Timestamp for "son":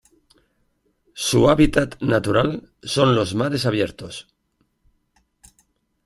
2.83-3.13